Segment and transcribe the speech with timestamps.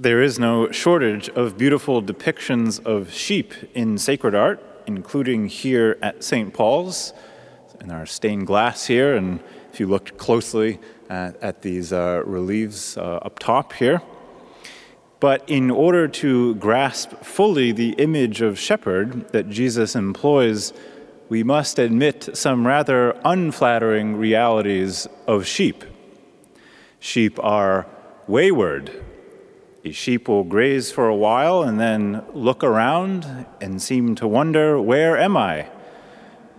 [0.00, 6.24] There is no shortage of beautiful depictions of sheep in sacred art, including here at
[6.24, 6.54] St.
[6.54, 7.12] Paul's,
[7.82, 9.40] in our stained glass here, and
[9.70, 14.00] if you looked closely at, at these uh, reliefs uh, up top here.
[15.20, 20.72] But in order to grasp fully the image of shepherd that Jesus employs,
[21.28, 25.84] we must admit some rather unflattering realities of sheep.
[27.00, 27.86] Sheep are
[28.26, 29.04] wayward,
[29.84, 34.80] a sheep will graze for a while and then look around and seem to wonder,
[34.80, 35.68] Where am I?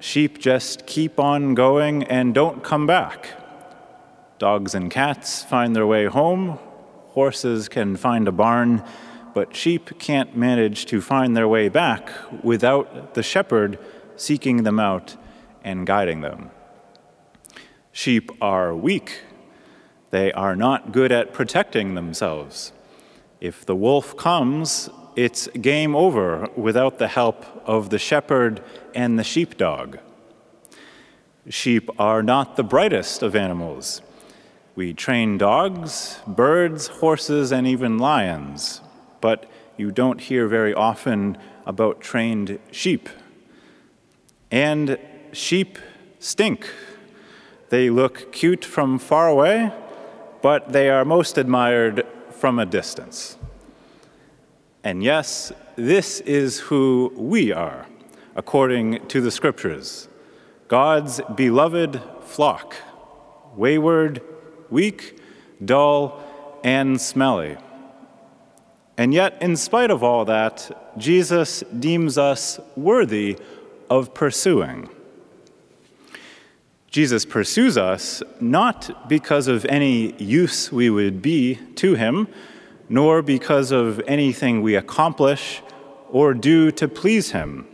[0.00, 3.30] Sheep just keep on going and don't come back.
[4.38, 6.58] Dogs and cats find their way home.
[7.10, 8.82] Horses can find a barn,
[9.32, 12.10] but sheep can't manage to find their way back
[12.42, 13.78] without the shepherd
[14.16, 15.16] seeking them out
[15.62, 16.50] and guiding them.
[17.92, 19.22] Sheep are weak.
[20.10, 22.72] They are not good at protecting themselves.
[23.44, 28.62] If the wolf comes, it's game over without the help of the shepherd
[28.94, 29.98] and the sheepdog.
[31.50, 34.00] Sheep are not the brightest of animals.
[34.74, 38.80] We train dogs, birds, horses, and even lions,
[39.20, 39.44] but
[39.76, 43.10] you don't hear very often about trained sheep.
[44.50, 44.98] And
[45.32, 45.78] sheep
[46.18, 46.66] stink.
[47.68, 49.70] They look cute from far away,
[50.40, 52.06] but they are most admired
[52.44, 53.38] from a distance.
[54.82, 57.86] And yes, this is who we are,
[58.36, 60.08] according to the scriptures
[60.68, 62.76] God's beloved flock,
[63.56, 64.20] wayward,
[64.68, 65.18] weak,
[65.64, 66.22] dull,
[66.62, 67.56] and smelly.
[68.98, 73.38] And yet, in spite of all that, Jesus deems us worthy
[73.88, 74.90] of pursuing.
[76.94, 82.28] Jesus pursues us not because of any use we would be to him,
[82.88, 85.60] nor because of anything we accomplish
[86.08, 87.66] or do to please him,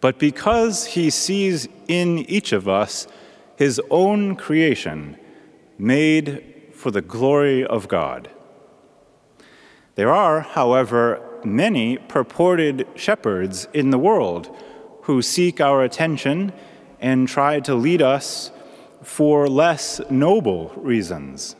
[0.00, 3.08] but because he sees in each of us
[3.56, 5.16] his own creation
[5.76, 8.30] made for the glory of God.
[9.96, 14.56] There are, however, many purported shepherds in the world
[15.02, 16.52] who seek our attention
[17.04, 18.50] and try to lead us
[19.02, 21.54] for less noble reasons.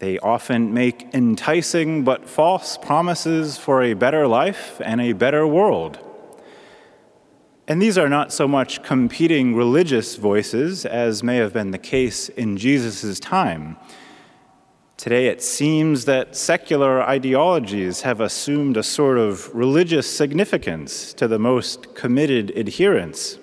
[0.00, 5.98] They often make enticing but false promises for a better life and a better world.
[7.66, 12.28] And these are not so much competing religious voices as may have been the case
[12.28, 13.78] in Jesus' time.
[14.98, 21.38] Today, it seems that secular ideologies have assumed a sort of religious significance to the
[21.38, 23.38] most committed adherents.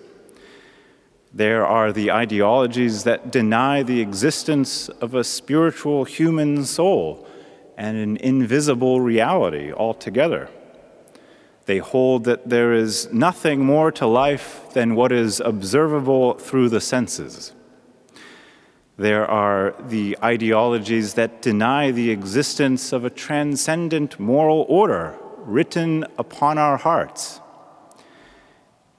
[1.36, 7.28] There are the ideologies that deny the existence of a spiritual human soul
[7.78, 10.50] and an invisible reality altogether.
[11.66, 16.80] They hold that there is nothing more to life than what is observable through the
[16.80, 17.52] senses.
[18.96, 26.58] There are the ideologies that deny the existence of a transcendent moral order written upon
[26.58, 27.42] our hearts.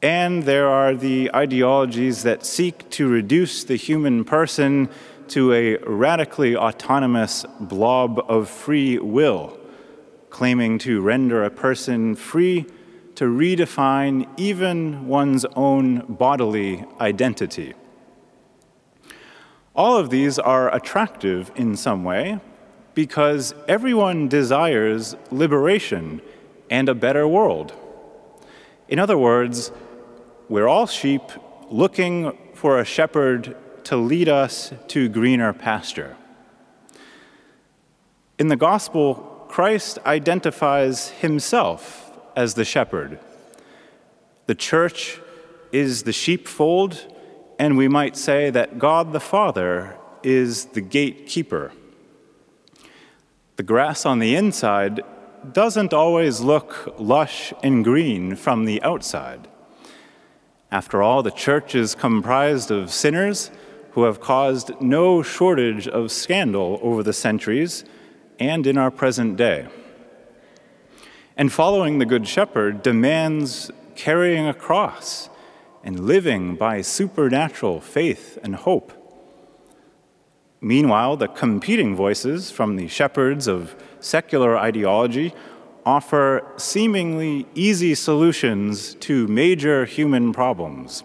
[0.03, 4.91] And there are the ideologies that seek to reduce the human person
[5.29, 9.59] to a radically autonomous blob of free will,
[10.31, 12.67] claiming to render a person free
[13.17, 17.75] to redefine even one's own bodily identity.
[19.75, 22.39] All of these are attractive in some way
[22.95, 26.21] because everyone desires liberation
[26.71, 27.73] and a better world.
[28.89, 29.73] In other words,
[30.49, 31.23] we're all sheep
[31.71, 36.17] looking for a shepherd to lead us to greener pasture.
[38.39, 43.19] In the gospel, Christ identifies himself as the shepherd.
[44.47, 45.21] The church
[45.73, 47.13] is the sheepfold,
[47.59, 51.73] and we might say that God the Father is the gatekeeper.
[53.57, 55.01] The grass on the inside
[55.53, 59.49] doesn't always look lush and green from the outside.
[60.71, 63.51] After all, the church is comprised of sinners
[63.93, 67.85] who have caused no shortage of scandal over the centuries
[68.39, 69.69] and in our present day.
[71.37, 75.29] And following the Good Shepherd demands carrying a cross
[75.85, 78.93] and living by supernatural faith and hope.
[80.67, 85.33] Meanwhile, the competing voices from the shepherds of secular ideology
[85.85, 91.05] offer seemingly easy solutions to major human problems.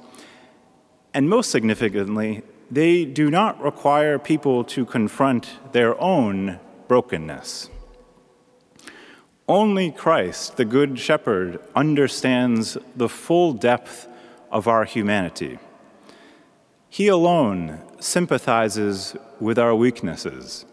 [1.13, 2.42] And most significantly,
[2.72, 7.69] they do not require people to confront their own brokenness.
[9.48, 14.08] Only Christ, the Good Shepherd, understands the full depth
[14.52, 15.60] of our humanity.
[16.90, 20.65] He alone sympathizes with our weaknesses.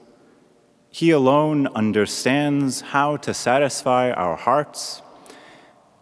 [0.91, 5.03] He alone understands how to satisfy our hearts,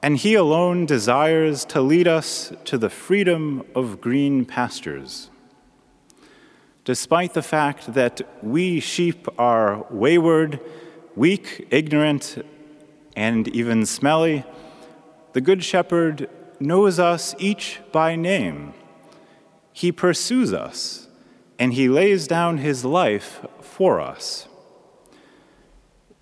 [0.03, 5.31] and He alone desires to lead us to the freedom of green pastures.
[6.85, 10.61] Despite the fact that we sheep are wayward,
[11.17, 12.47] weak, ignorant,
[13.17, 14.45] and even smelly,
[15.33, 16.31] the Good Shepherd
[16.61, 18.73] knows us each by name.
[19.73, 21.06] He pursues us,
[21.59, 24.49] and he lays down his life for us.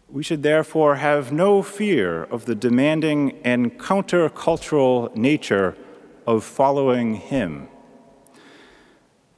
[0.09, 5.77] We should therefore have no fear of the demanding and countercultural nature
[6.27, 7.69] of following him.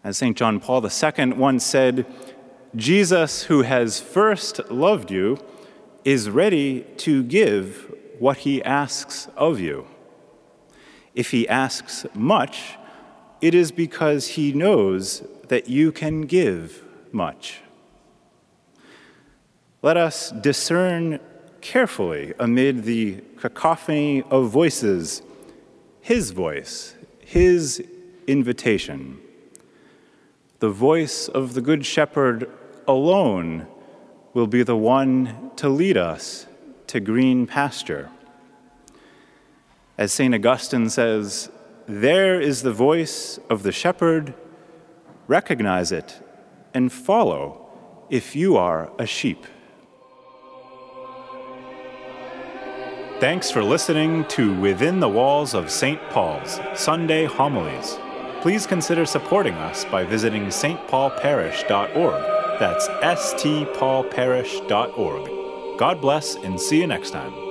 [0.04, 0.36] As St.
[0.36, 2.06] John Paul II once said,
[2.74, 5.38] Jesus, who has first loved you,
[6.04, 9.86] is ready to give what he asks of you.
[11.14, 12.76] If he asks much,
[13.40, 17.60] it is because he knows that you can give much.
[19.82, 21.20] Let us discern
[21.60, 25.22] carefully amid the cacophony of voices
[26.00, 27.84] his voice, his
[28.28, 29.18] invitation.
[30.60, 32.48] The voice of the Good Shepherd
[32.86, 33.66] alone
[34.32, 36.46] will be the one to lead us
[36.86, 38.10] to green pasture.
[39.98, 40.34] As St.
[40.34, 41.50] Augustine says,
[41.86, 44.34] there is the voice of the shepherd.
[45.26, 46.20] Recognize it
[46.74, 47.66] and follow
[48.10, 49.46] if you are a sheep.
[53.18, 56.00] Thanks for listening to Within the Walls of St.
[56.10, 57.98] Paul's Sunday Homilies.
[58.42, 65.78] Please consider supporting us by visiting stpaulparish.org that's stpaulparish.org.
[65.78, 67.45] God bless and see you next time.